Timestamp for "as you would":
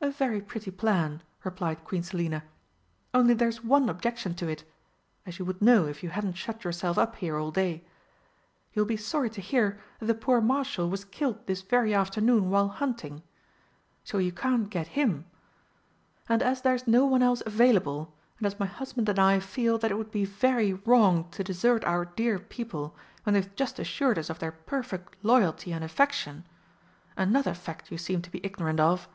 5.24-5.62